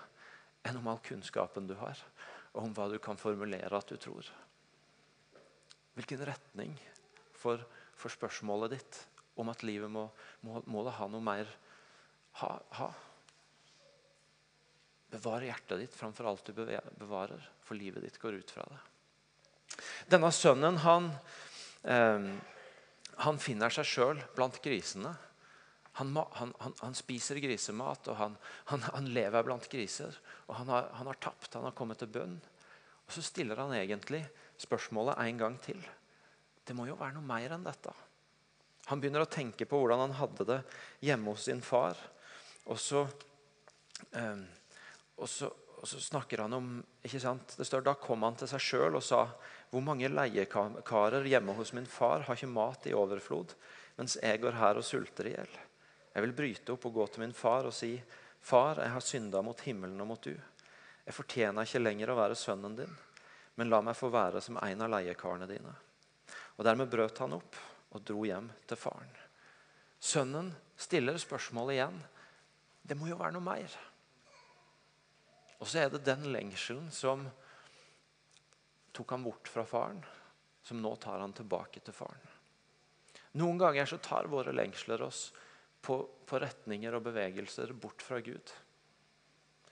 [0.66, 1.98] enn om all kunnskapen du har,
[2.52, 4.26] og om hva du kan formulere at du tror.
[5.96, 6.76] Hvilken retning
[7.36, 7.62] for,
[7.98, 9.00] for spørsmålet ditt
[9.40, 10.06] om at livet må,
[10.46, 11.48] må, må ha noe mer
[12.40, 12.88] ha, ha.
[15.10, 18.78] Bevare hjertet ditt framfor alt du bevarer, for livet ditt går ut fra det.
[20.10, 21.10] Denne sønnen han,
[21.82, 22.30] eh,
[23.24, 25.14] han finner seg sjøl blant grisene.
[26.00, 30.16] Han, han, han, spiser grisemat, og han, lever blant griser.
[30.48, 32.38] Og han har, har tapt, han har kommet til bønn.
[33.04, 34.22] Og Så stiller han egentlig
[34.60, 35.80] spørsmålet en gang til.
[36.64, 37.92] Det må jo være noe mer enn dette.
[38.88, 40.60] Han begynner å tenke på hvordan han hadde det
[41.04, 41.98] hjemme hos sin far.
[42.70, 43.04] Og så,
[44.14, 44.44] um,
[45.20, 46.72] og så, og så snakker han om
[47.06, 47.56] ikke sant?
[47.58, 49.24] Det står, Da kom han til seg sjøl og sa
[49.70, 53.54] hvor mange leiekarer hjemme hos min far har ikke mat i overflod,
[53.98, 55.58] mens jeg går her og sulter i hjel.
[56.14, 57.94] Jeg vil bryte opp og gå til min far og si,
[58.40, 60.32] Far, jeg har synda mot himmelen og mot du.
[61.04, 62.92] Jeg fortjener ikke lenger å være sønnen din,
[63.60, 65.74] men la meg få være som en av leiekarene dine.
[66.56, 67.58] Og Dermed brøt han opp
[67.90, 69.12] og dro hjem til faren.
[70.00, 70.48] Sønnen
[70.80, 72.00] stiller spørsmålet igjen.
[72.80, 73.76] Det må jo være noe mer.
[75.60, 77.26] Og så er det den lengselen som
[78.96, 80.00] tok han bort fra faren,
[80.64, 82.24] som nå tar han tilbake til faren.
[83.36, 85.28] Noen ganger så tar våre lengsler oss
[85.80, 88.52] på, på retninger og bevegelser bort fra Gud.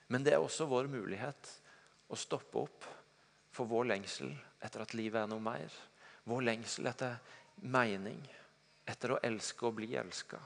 [0.08, 1.50] Men det er også vår mulighet
[2.08, 2.86] å stoppe opp
[3.52, 4.32] for vår lengsel
[4.64, 5.72] etter at livet er noe mer.
[6.28, 7.18] Vår lengsel etter
[7.64, 8.20] mening,
[8.88, 10.40] etter å elske og bli elska.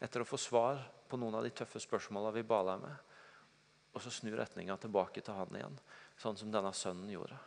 [0.00, 3.04] Etter å få svar på noen av de tøffe spørsmåla vi bala med.
[3.96, 5.78] Og så snu retninga tilbake til han igjen,
[6.20, 7.38] sånn som denne sønnen gjorde.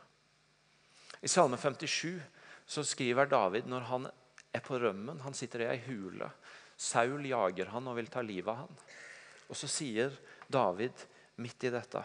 [1.21, 2.17] I Salme 57
[2.65, 4.07] så skriver David når han
[4.51, 6.27] er på rømmen, han sitter i ei hule.
[6.81, 8.77] Saul jager han og vil ta livet av han.
[9.51, 10.15] Og så sier
[10.49, 11.05] David
[11.43, 12.01] midt i dette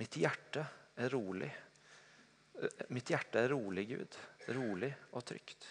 [0.00, 0.62] Mitt hjerte
[0.96, 1.50] er rolig.
[2.88, 4.16] Mitt hjerte er rolig, Gud.
[4.56, 5.66] Rolig og trygt.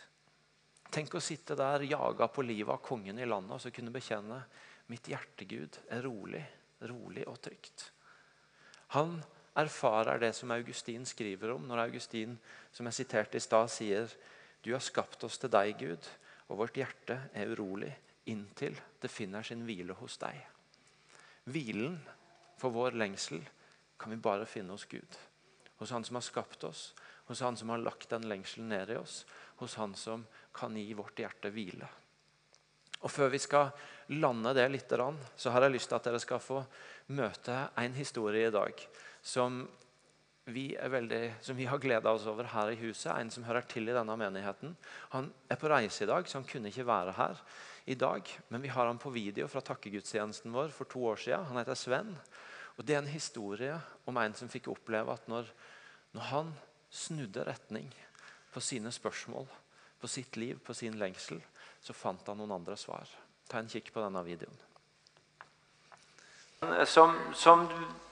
[0.93, 4.37] Tenk å sitte der jaga på livet av kongen i landet og så kunne bekjenne
[4.89, 6.43] mitt hjerte, Gud, er rolig,
[6.89, 7.89] rolig og trygt.
[8.95, 9.17] Han
[9.57, 12.37] erfarer det som Augustin skriver om når Augustin
[12.73, 14.13] som jeg siterte i sted, sier
[14.61, 16.09] du har skapt oss til deg, Gud,
[16.49, 17.91] og vårt hjerte er urolig
[18.29, 20.37] inntil det finner sin hvile hos deg.
[21.49, 21.97] Hvilen
[22.59, 23.41] for vår lengsel
[23.99, 25.17] kan vi bare finne hos Gud.
[25.79, 26.93] Hos Han som har skapt oss,
[27.27, 29.25] hos Han som har lagt den lengselen ned i oss,
[29.59, 31.87] hos Han som kan gi vårt hjerte hvile.
[32.99, 33.71] Og Før vi skal
[34.19, 34.91] lande det litt,
[35.35, 36.63] så har jeg lyst til at dere skal få
[37.15, 38.87] møte en historie i dag
[39.21, 39.61] som
[40.53, 43.11] vi, veldig, som vi har gleda oss over her i huset.
[43.13, 44.75] En som hører til i denne menigheten.
[45.13, 47.41] Han er på reise i dag, så han kunne ikke være her
[47.89, 48.29] i dag.
[48.49, 51.47] Men vi har han på video fra takkegudstjenesten vår for to år siden.
[51.49, 52.13] Han heter Sven.
[52.77, 55.49] Og Det er en historie om en som fikk oppleve at når,
[56.15, 56.53] når han
[56.89, 57.89] snudde retning
[58.53, 59.49] på sine spørsmål
[59.99, 61.41] på sitt liv, på sin lengsel,
[61.81, 63.09] så fant han noen andre svar.
[63.49, 64.68] Ta en kikk på denne videoen.
[66.85, 67.67] Som, som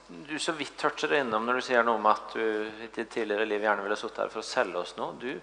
[0.08, 3.44] du så vidt deg innom når du sier noe om at du i ditt tidligere
[3.44, 5.18] liv gjerne ville sittet her for å selge oss noe.
[5.20, 5.34] Du,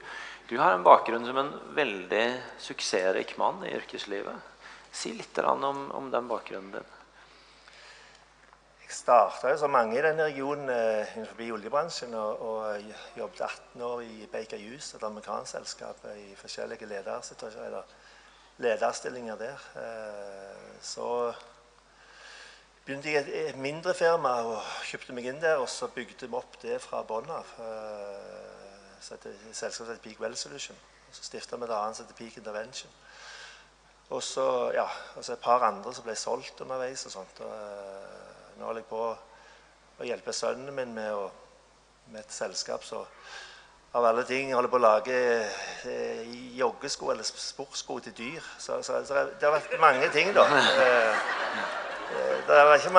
[0.49, 2.25] du, har en bakgrunn som en veldig
[2.65, 4.51] suksessrik mann i yrkeslivet.
[4.89, 6.91] Si litt om, om den bakgrunnen din.
[8.85, 14.05] Jeg starta som mange i denne regionen eh, innenfor oljebransjen og, og, jobbet 18 år
[14.05, 16.89] i Baker Hughes, et amerikansk selskap, i forskjellige
[18.65, 19.67] lederstillinger der.
[19.81, 21.09] Eh, så
[22.85, 25.61] begynte jeg i et mindre firma og kjøpte meg inn der.
[25.61, 27.53] Og så bygde vi opp det fra bunnen av.
[27.65, 30.77] Eh, så heter Selskapet heter Peak Well Solution.
[31.09, 32.91] Og så stifta vi et annet som heter Peak Intervention.
[34.09, 34.45] Og så
[34.75, 37.05] ja, altså et par andre som ble solgt underveis.
[37.05, 37.41] og sånt.
[37.41, 39.01] Og, uh, nå holder jeg på
[39.95, 41.31] å hjelpe sønnen min med, å,
[42.11, 43.05] med et selskap som
[43.95, 45.17] av alle ting holder på å lage
[45.87, 48.49] eh, joggesko eller sportssko til dyr.
[48.59, 50.43] Så, så, så det har vært mange ting, da.
[52.47, 52.91] Det har ikke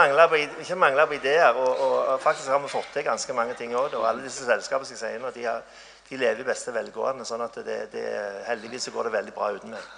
[0.78, 1.54] mangla på, ideer.
[1.54, 3.94] Og, og, faktisk har vi fått til ganske mange ting òg.
[3.94, 5.62] Og alle disse selskapene skal jeg si nå, de, har,
[6.08, 7.26] de lever i beste velgående.
[7.28, 8.06] sånn at det, det,
[8.48, 9.84] heldigvis går det veldig bra uten meg.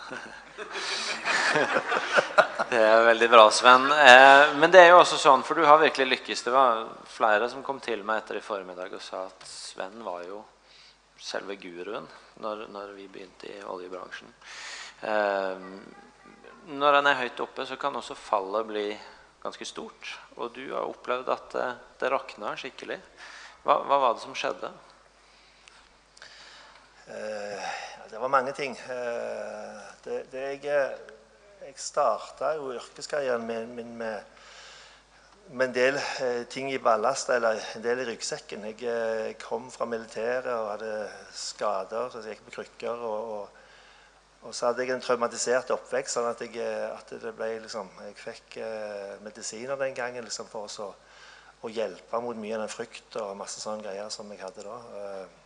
[2.69, 3.87] Det er veldig bra, Sven.
[3.89, 6.43] Eh, men det er jo også sånn, for du har virkelig lykkes.
[6.45, 10.27] Det var flere som kom til meg etter i formiddag og sa at Sven var
[10.27, 10.43] jo
[11.17, 12.05] selve guruen
[12.43, 14.35] når, når vi begynte i oljebransjen.
[15.09, 15.65] Eh,
[16.77, 18.87] når en er høyt oppe, så kan også fallet bli
[19.43, 20.13] ganske stort.
[20.37, 21.69] Og du har opplevd at det,
[22.01, 22.99] det rakna skikkelig.
[23.65, 24.73] Hva, hva, var det som skjedde?
[27.09, 27.71] Eh,
[28.11, 28.77] det var mange ting.
[28.91, 30.91] Eh, det, det jeg,
[31.67, 34.37] jeg starta jo yrkeskarrieren min med, med
[35.51, 38.67] med en del eh, ting i ballast, eller en del i ryggsekken.
[38.69, 43.07] Jeg eh, kom fra militæret og hadde skader, så jeg gikk på krykker.
[43.09, 43.55] Og, og,
[44.43, 48.15] og, så hadde jeg en traumatisert oppvekst, sånn at, jeg, eh, at ble liksom Jeg
[48.21, 50.89] fikk eh, medisiner den gangen liksom, for å,
[51.61, 54.79] å, hjelpe mot mye av den frykten og masse sånne greier som jeg hadde da.
[55.03, 55.37] Eh,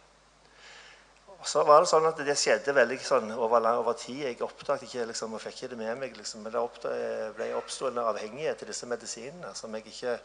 [1.33, 4.20] og så var det sånn at det skjedde veldig sånn over, over tid.
[4.28, 6.12] Jeg oppdaget ikke liksom, og fikk ikke det med meg.
[6.14, 10.20] Liksom, men det oppstod, ble oppstå en avhengighet til disse medisinene som jeg ikke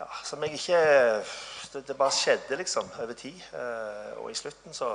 [0.00, 0.80] ja, som jeg ikke
[1.72, 3.40] det, det, bare skjedde liksom over tid.
[3.52, 4.94] Eh, og i slutten så,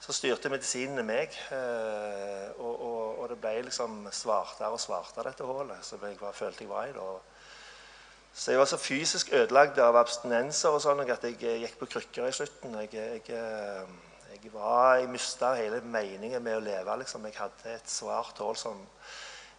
[0.00, 1.34] så styrte medisinene meg.
[1.52, 6.36] Eh, og, og, og, det ble liksom svartere og svartere, dette hullet som jeg var,
[6.36, 6.94] følte jeg var i.
[6.96, 7.08] da.
[8.32, 12.28] Så jeg var så fysisk ødelagt av abstinenser og sånn at jeg gikk på krykker
[12.28, 12.76] i slutten.
[12.84, 13.82] Jeg, jeg, eh,
[14.36, 16.96] jeg jeg mista hele meningen med å leve.
[17.02, 17.26] Liksom.
[17.26, 18.78] Jeg hadde et svart hull som,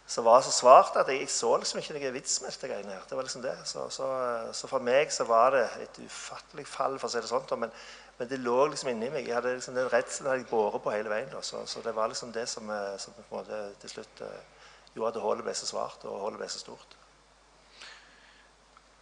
[0.06, 2.96] som, var så svart at jeg, jeg så liksom ikke noe vits med dette greiene
[2.96, 3.04] her.
[3.06, 3.54] Det var liksom det.
[3.68, 4.08] Så, så,
[4.56, 7.46] så, for meg så var det et ufattelig fall, for å si det sånn.
[7.62, 7.76] Men,
[8.22, 9.26] men, det lå liksom inni meg.
[9.26, 11.30] Jeg hadde liksom Den redselen hadde jeg båret på hele veien.
[11.42, 14.66] Så, så, det var liksom det som, eh, som på en måte til slutt eh,
[14.94, 16.94] gjorde at hullet ble så svart og hullet ble så stort.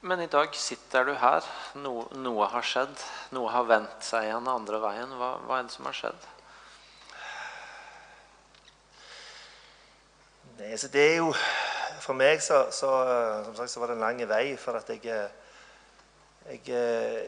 [0.01, 1.45] Men i dag sitter du her.
[1.77, 3.03] No, noe har skjedd.
[3.37, 5.13] Noe har vendt seg igjen andre veien.
[5.21, 6.29] Hva, hva, er det som har skjedd?
[10.63, 11.35] Nei, så det er jo
[12.01, 12.89] For meg så, så,
[13.45, 14.57] som sagt, så var det en lang vei.
[14.57, 15.05] For at jeg,
[16.51, 16.65] jeg,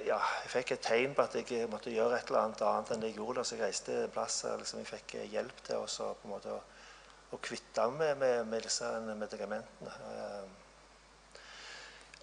[0.09, 3.05] ja, jeg fikk et tegn på at jeg måtte gjøre et eller annet annet enn
[3.05, 3.45] det jeg gjorde.
[3.47, 6.91] Så jeg reiste en plass liksom, jeg fikk hjelp til å, på en måte, å,
[7.33, 9.97] å kvitte meg med, med disse medikamentene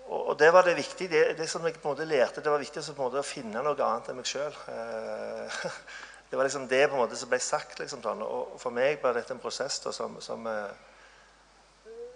[0.10, 1.10] og, det var det viktige.
[1.10, 3.26] Det, det, som jeg på en måte lærte, det var viktig på en måte å
[3.26, 4.56] finne noe annet enn meg sjøl.
[4.74, 5.58] Eh,
[6.30, 7.78] det var liksom det på en måte som ble sagt.
[7.80, 8.24] Liksom, sånn.
[8.26, 10.88] Og for meg var dette en prosess da, som, som eh,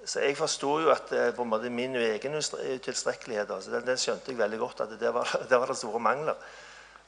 [0.06, 4.00] Så jeg forsto jo at eh, på en måte min egen utilstrekkelighet altså, den, den,
[4.00, 6.54] skjønte jeg veldig godt at det var, det var det store mangler.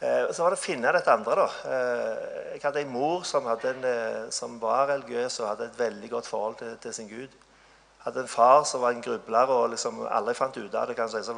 [0.05, 1.35] Så var det å finne dette andre.
[1.39, 1.75] da.
[2.51, 3.85] Jeg hadde en mor som, en,
[4.29, 7.31] som var religiøs og hadde et veldig godt forhold til, til sin Gud
[8.05, 11.07] hadde en far som var en grubler og liksom aldri fant ut av det.
[11.09, 11.21] si.
[11.25, 11.35] Det,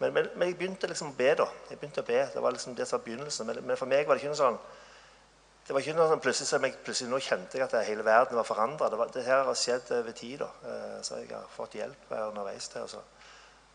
[0.00, 1.34] men, men, men, jeg begynte liksom å be.
[1.38, 1.46] da.
[1.70, 2.24] Jeg begynte å be.
[2.34, 3.46] Det var liksom det som var begynnelsen.
[3.46, 4.58] Men, men, for meg var det ikke noe sånn
[5.66, 8.36] det var ikke noe sånn plutselig som jeg plutselig nå kjente jeg at hele verden
[8.36, 8.90] var forandra.
[8.92, 10.42] Det, det, her har skjedd over tid.
[10.42, 10.50] da.
[10.68, 13.00] Eh, så jeg har fått hjelp underveis til, også,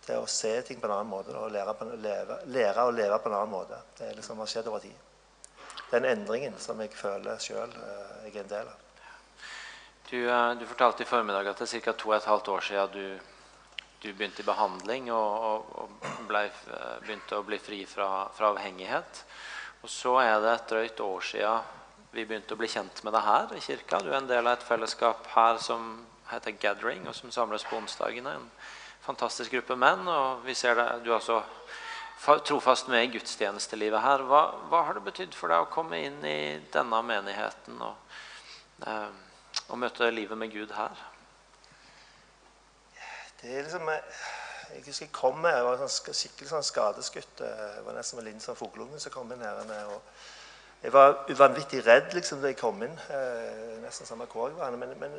[0.06, 1.34] til å se ting på en annen måte.
[1.34, 3.82] Da, og lære, på, leve, lære, å leve på en annen måte.
[3.98, 5.08] Det liksom har skjedd over tid.
[5.90, 8.86] Den endringen som jeg føler sjøl eh, jeg er en del av.
[10.12, 11.98] Du, eh, du, fortalte i formiddag at det er ca.
[11.98, 13.32] to og et halvt år siden du,
[14.04, 16.46] du begynte i behandling og, og, og ble,
[17.02, 19.26] begynte å bli fri fra, fra, avhengighet.
[19.84, 21.76] Og så er det et drøyt år siden
[22.12, 24.00] vi begynte å bli kjent med deg her i kirka.
[24.02, 25.92] Du er en del av et fellesskap her som
[26.32, 28.34] heter Gathering, og som samles på onsdagene.
[28.34, 28.50] En
[29.06, 30.08] fantastisk gruppe menn.
[30.08, 31.44] og vi ser det, Du er også
[32.46, 34.26] trofast med i gudstjenestelivet her.
[34.26, 37.82] Hva, hva, har det betydd for deg å komme inn i denne menigheten?
[37.82, 37.96] og
[38.88, 39.10] eh,
[39.70, 40.98] og møte livet med Gud her?
[43.42, 44.22] Det er liksom eh,
[44.74, 47.42] Jeg husker jeg kom med, jeg var sånn, skikkelig sånn skadeskutt.
[47.46, 49.62] Eh, jeg var nesten med Linn som fugleunge som kom inn her.
[49.94, 53.00] Og jeg var uvanvittig redd liksom, da jeg kom inn.
[53.12, 54.78] Eh, nesten samme hvor jeg var.
[54.78, 55.18] Men, men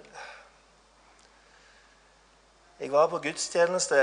[2.80, 3.96] jeg var på gudstjeneste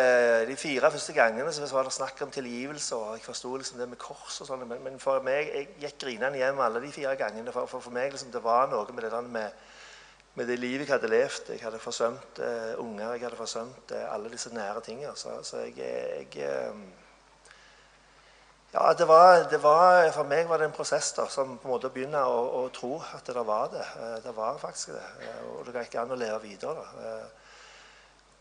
[0.46, 2.96] de fire første gangene så var det snakk om tilgivelse.
[2.96, 4.68] og Jeg forsto liksom det med kors og sånn.
[4.70, 7.56] Men, men, for meg, jeg gikk grinende hjem alle de fire gangene.
[7.56, 9.66] For, for, for meg liksom, det var noe med det der med
[10.38, 11.50] med det livet jeg hadde levd.
[11.50, 15.16] Jeg hadde forsømt eh, unger, jeg hadde forsømt eh, alle disse nære tingene.
[15.18, 16.76] Så, så jeg, jeg eh,
[18.74, 21.72] Ja, det var, det var, For meg var det en prosess da, som på en
[21.72, 23.86] måte begynne å, å tro at det var det.
[23.98, 25.08] Eh, det var faktisk det.
[25.26, 26.84] Eh, og det gikk an å leve videre.
[26.84, 27.08] da.
[27.08, 27.46] Eh,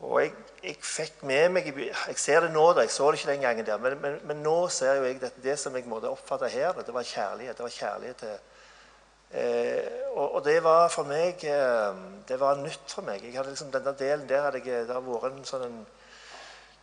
[0.04, 2.84] og jeg, jeg, fikk med meg Jeg ser det nå, da.
[2.84, 3.80] Jeg så det ikke den gangen der.
[3.80, 7.08] Men, men, men nå ser jeg at det som jeg måtte oppfatte her, det var
[7.08, 7.56] kjærlighet.
[7.56, 8.36] Det var kjærlighet til
[9.32, 13.22] eh, og, og, det var for meg eh, Det var nytt for meg.
[13.22, 15.80] Liksom, Denne delen der hadde jeg, det har vært en sånn en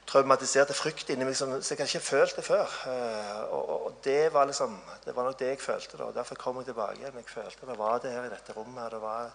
[0.09, 2.75] traumatiserte frykt inni meg som, jeg hadde ikke følt det før.
[2.91, 4.75] Eh, og, og, det var liksom
[5.05, 5.97] Det var nok det jeg følte.
[5.97, 7.17] da, Derfor kom jeg tilbake igjen.
[7.21, 8.91] Jeg følte det var det her i dette rommet.
[8.91, 9.31] det var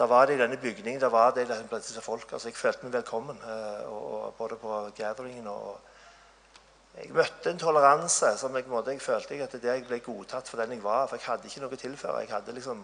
[0.00, 2.32] da var det i denne bygningen da var det blant disse folk.
[2.32, 3.36] Altså, jeg følte meg velkommen.
[3.44, 5.76] Eh, og, både på gatheringen og
[6.98, 10.60] Jeg møtte en toleranse som jeg, måte, jeg følte at det jeg ble godtatt for
[10.60, 11.06] den jeg var.
[11.08, 12.22] For jeg hadde ikke noe å tilføre.
[12.24, 12.82] Jeg hadde liksom,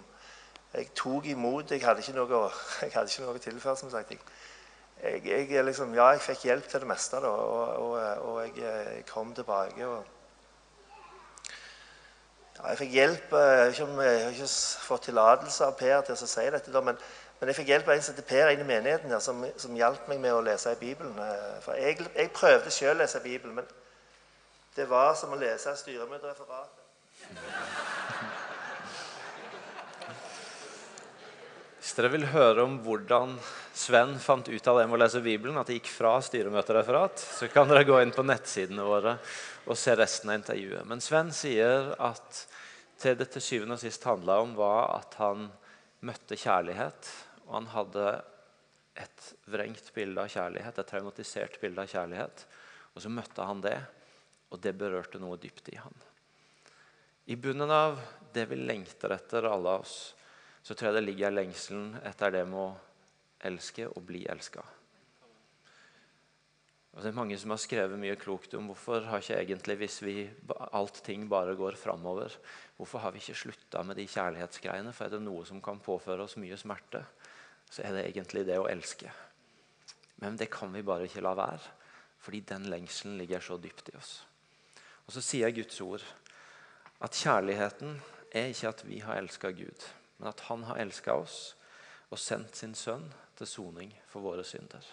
[0.73, 1.71] jeg tok imot.
[1.75, 2.42] Jeg hadde ikke noe,
[2.97, 4.14] hadde ikke noe å tilføre, som sagt.
[5.03, 7.97] Jeg, jeg, liksom, ja, jeg fikk hjelp til det meste, da, og, og,
[8.29, 9.87] og jeg, jeg, kom tilbake.
[9.87, 10.05] og
[12.57, 14.49] ja, jeg fikk hjelp eh, Jeg har ikke,
[14.87, 16.97] fått tillatelse av Per til å si dette, men,
[17.40, 19.77] men, jeg fikk hjelp av en som heter Per inn i menigheten her, som, som
[19.77, 21.19] hjalp meg med å lese i Bibelen.
[21.21, 23.69] Eh, for jeg, jeg prøvde selv å lese Bibelen, men
[24.77, 26.83] det var som å lese styremøtereferatet.
[31.81, 33.39] Hvis dere vil høre om hvordan
[33.77, 37.49] Sven fant ut av det med å lese Bibelen, at det gikk fra styremøtereferat, så
[37.53, 39.17] kan dere gå inn på nettsidene våre
[39.67, 40.85] og se resten av intervjuet.
[40.89, 42.43] Men Sven sier at
[43.03, 45.51] det det til syvende og sist handla om, var at han
[46.05, 47.12] møtte kjærlighet.
[47.47, 48.07] Og han hadde
[48.97, 52.47] et vrengt bilde av kjærlighet, et traumatisert bilde av kjærlighet.
[52.97, 53.77] Og så møtte han det,
[54.50, 55.96] og det berørte noe dypt i han.
[57.26, 57.98] I bunnen av
[58.32, 60.14] det vi lengter etter, alle av oss,
[60.62, 64.62] så tror jeg det ligger lengselen etter det med å elske og bli elska.
[66.96, 70.14] Det er mange som har skrevet mye klokt om hvorfor har ikke egentlig, hvis vi,
[70.72, 72.32] alt ting bare går framover,
[72.78, 74.94] hvorfor har vi ikke slutta med de kjærlighetsgreiene?
[74.96, 77.02] For er det noe som kan påføre oss mye smerte,
[77.68, 79.12] så er det egentlig det å elske.
[80.24, 81.74] Men det kan vi bare ikke la være,
[82.24, 84.14] fordi den lengselen ligger så dypt i oss.
[85.07, 86.05] Og Så sier Guds ord
[87.01, 88.01] at kjærligheten
[88.33, 91.55] er ikke at vi har elska Gud men at han har elska oss
[92.09, 94.85] og sendt sin sønn til soning for våre synder.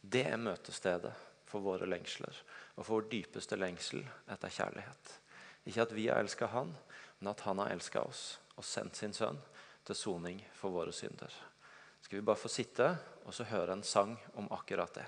[0.00, 1.12] Det er møtestedet
[1.48, 2.36] for våre lengsler
[2.74, 5.12] og for vår dypeste lengsel etter kjærlighet.
[5.64, 6.72] Ikke at vi har elska han,
[7.18, 9.40] men at han har elska oss og sendt sin sønn
[9.84, 11.32] til soning for våre synder.
[12.00, 12.90] Skal vi bare få sitte
[13.24, 15.06] og så høre en sang om akkurat det.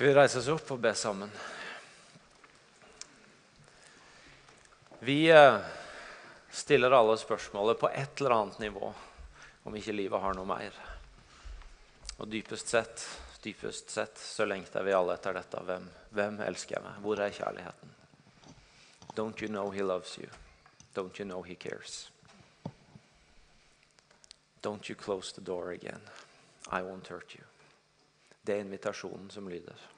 [0.00, 1.28] Skal vi reise oss opp og be sammen?
[5.04, 5.58] Vi eh,
[6.48, 8.94] stiller alle spørsmålet på et eller annet nivå
[9.68, 10.78] om ikke livet har noe mer.
[12.16, 13.04] Og dypest sett,
[13.44, 15.60] dypest sett så lengter vi alle etter dette.
[15.68, 17.04] Hvem, hvem elsker jeg meg?
[17.04, 17.94] Hvor er kjærligheten?
[19.20, 20.32] Don't you know he loves you?
[20.96, 22.06] Don't you know he cares?
[24.64, 26.00] Don't you close the door again?
[26.72, 27.49] I won't hurt you.
[28.46, 29.88] Det er invitasjonen som lyder.